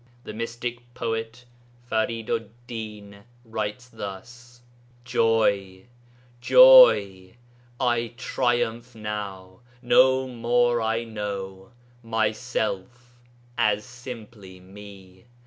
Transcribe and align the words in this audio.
The 0.23 0.33
mystic 0.33 0.95
poet 0.95 1.45
Far'idu'd 1.87 2.49
din 2.65 3.23
writes 3.45 3.87
thus, 3.87 4.61
Joy! 5.05 5.85
joy! 6.39 7.35
I 7.79 8.13
triumph 8.17 8.95
now; 8.95 9.59
no 9.83 10.27
more 10.27 10.81
I 10.81 11.03
know 11.03 11.73
Myself 12.01 13.19
as 13.59 13.85
simply 13.85 14.59
me. 14.59 15.25